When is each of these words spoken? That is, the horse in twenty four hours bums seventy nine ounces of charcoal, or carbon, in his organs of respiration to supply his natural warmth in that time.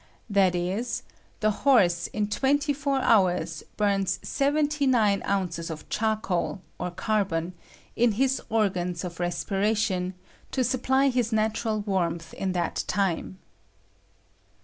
That 0.31 0.55
is, 0.55 1.03
the 1.41 1.51
horse 1.51 2.07
in 2.07 2.27
twenty 2.27 2.73
four 2.73 2.99
hours 3.01 3.61
bums 3.77 4.17
seventy 4.23 4.87
nine 4.87 5.21
ounces 5.27 5.69
of 5.69 5.87
charcoal, 5.89 6.59
or 6.79 6.89
carbon, 6.89 7.53
in 7.95 8.13
his 8.13 8.41
organs 8.49 9.03
of 9.03 9.19
respiration 9.19 10.15
to 10.53 10.63
supply 10.63 11.09
his 11.09 11.31
natural 11.31 11.81
warmth 11.81 12.33
in 12.33 12.53
that 12.53 12.83
time. 12.87 13.37